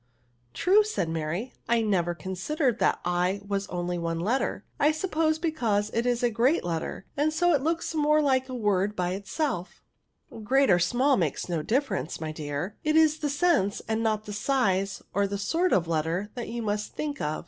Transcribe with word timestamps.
True," 0.55 0.83
said 0.83 1.09
Mary, 1.09 1.53
I 1.69 1.83
nevet 1.83 2.17
considered 2.17 2.79
that 2.79 2.99
I 3.05 3.39
was 3.47 3.67
only 3.67 3.99
one 3.99 4.19
letter; 4.19 4.65
I 4.79 4.91
suppose 4.91 5.37
be 5.37 5.51
cause 5.51 5.91
it 5.93 6.07
is 6.07 6.23
a 6.23 6.31
great 6.31 6.63
letter, 6.63 7.05
and 7.15 7.31
so 7.31 7.53
it 7.53 7.61
looks 7.61 7.93
mc^e 7.93 8.23
like 8.23 8.49
a 8.49 8.55
word 8.55 8.95
by 8.95 9.11
itself,"'' 9.11 9.83
Great 10.43 10.71
or 10.71 10.79
small 10.79 11.17
makes 11.17 11.47
no 11.47 11.61
difference, 11.61 12.19
my 12.19 12.31
dear; 12.31 12.77
it 12.83 12.95
is 12.95 13.19
the 13.19 13.29
sense, 13.29 13.79
and 13.87 14.01
not 14.01 14.25
the 14.25 14.33
size 14.33 15.03
or 15.13 15.27
the 15.27 15.37
sort 15.37 15.71
of 15.71 15.87
letter, 15.87 16.31
that 16.33 16.47
you 16.49 16.63
must 16.63 16.95
think 16.95 17.21
of. 17.21 17.39